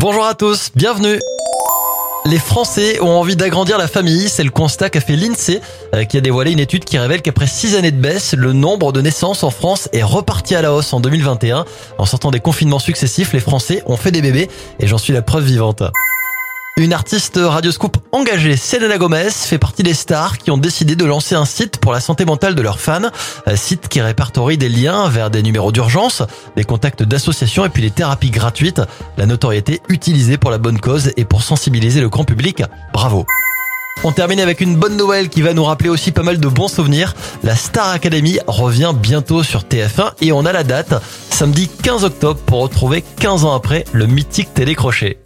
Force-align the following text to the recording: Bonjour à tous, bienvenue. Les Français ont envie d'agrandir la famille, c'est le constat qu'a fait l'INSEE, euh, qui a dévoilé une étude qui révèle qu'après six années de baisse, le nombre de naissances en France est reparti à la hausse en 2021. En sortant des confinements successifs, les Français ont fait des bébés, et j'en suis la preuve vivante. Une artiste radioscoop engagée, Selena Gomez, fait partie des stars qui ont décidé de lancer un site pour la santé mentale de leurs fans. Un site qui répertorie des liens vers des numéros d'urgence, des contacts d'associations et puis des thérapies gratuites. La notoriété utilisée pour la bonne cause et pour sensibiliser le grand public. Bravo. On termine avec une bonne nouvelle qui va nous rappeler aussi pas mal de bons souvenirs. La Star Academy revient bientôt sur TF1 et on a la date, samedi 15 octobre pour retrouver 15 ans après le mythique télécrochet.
Bonjour 0.00 0.24
à 0.24 0.36
tous, 0.36 0.70
bienvenue. 0.76 1.18
Les 2.24 2.38
Français 2.38 3.00
ont 3.00 3.18
envie 3.18 3.34
d'agrandir 3.34 3.78
la 3.78 3.88
famille, 3.88 4.28
c'est 4.28 4.44
le 4.44 4.50
constat 4.50 4.90
qu'a 4.90 5.00
fait 5.00 5.16
l'INSEE, 5.16 5.60
euh, 5.92 6.04
qui 6.04 6.16
a 6.16 6.20
dévoilé 6.20 6.52
une 6.52 6.60
étude 6.60 6.84
qui 6.84 6.98
révèle 6.98 7.20
qu'après 7.20 7.48
six 7.48 7.74
années 7.74 7.90
de 7.90 8.00
baisse, 8.00 8.32
le 8.38 8.52
nombre 8.52 8.92
de 8.92 9.00
naissances 9.00 9.42
en 9.42 9.50
France 9.50 9.88
est 9.92 10.04
reparti 10.04 10.54
à 10.54 10.62
la 10.62 10.72
hausse 10.72 10.92
en 10.92 11.00
2021. 11.00 11.64
En 11.98 12.06
sortant 12.06 12.30
des 12.30 12.38
confinements 12.38 12.78
successifs, 12.78 13.32
les 13.32 13.40
Français 13.40 13.82
ont 13.86 13.96
fait 13.96 14.12
des 14.12 14.22
bébés, 14.22 14.48
et 14.78 14.86
j'en 14.86 14.98
suis 14.98 15.12
la 15.12 15.22
preuve 15.22 15.42
vivante. 15.42 15.82
Une 16.78 16.92
artiste 16.92 17.40
radioscoop 17.42 17.96
engagée, 18.12 18.56
Selena 18.56 18.98
Gomez, 18.98 19.30
fait 19.30 19.58
partie 19.58 19.82
des 19.82 19.94
stars 19.94 20.38
qui 20.38 20.52
ont 20.52 20.58
décidé 20.58 20.94
de 20.94 21.04
lancer 21.04 21.34
un 21.34 21.44
site 21.44 21.78
pour 21.78 21.92
la 21.92 21.98
santé 21.98 22.24
mentale 22.24 22.54
de 22.54 22.62
leurs 22.62 22.78
fans. 22.78 23.10
Un 23.46 23.56
site 23.56 23.88
qui 23.88 24.00
répertorie 24.00 24.58
des 24.58 24.68
liens 24.68 25.08
vers 25.08 25.28
des 25.28 25.42
numéros 25.42 25.72
d'urgence, 25.72 26.22
des 26.54 26.62
contacts 26.62 27.02
d'associations 27.02 27.64
et 27.64 27.68
puis 27.68 27.82
des 27.82 27.90
thérapies 27.90 28.30
gratuites. 28.30 28.80
La 29.16 29.26
notoriété 29.26 29.80
utilisée 29.88 30.38
pour 30.38 30.52
la 30.52 30.58
bonne 30.58 30.78
cause 30.78 31.10
et 31.16 31.24
pour 31.24 31.42
sensibiliser 31.42 32.00
le 32.00 32.08
grand 32.08 32.22
public. 32.22 32.62
Bravo. 32.92 33.26
On 34.04 34.12
termine 34.12 34.38
avec 34.38 34.60
une 34.60 34.76
bonne 34.76 34.96
nouvelle 34.96 35.30
qui 35.30 35.42
va 35.42 35.54
nous 35.54 35.64
rappeler 35.64 35.88
aussi 35.88 36.12
pas 36.12 36.22
mal 36.22 36.38
de 36.38 36.46
bons 36.46 36.68
souvenirs. 36.68 37.16
La 37.42 37.56
Star 37.56 37.90
Academy 37.90 38.38
revient 38.46 38.92
bientôt 38.94 39.42
sur 39.42 39.62
TF1 39.62 40.12
et 40.20 40.30
on 40.30 40.46
a 40.46 40.52
la 40.52 40.62
date, 40.62 40.94
samedi 41.28 41.68
15 41.82 42.04
octobre 42.04 42.38
pour 42.46 42.60
retrouver 42.60 43.02
15 43.18 43.44
ans 43.46 43.54
après 43.56 43.84
le 43.92 44.06
mythique 44.06 44.54
télécrochet. 44.54 45.18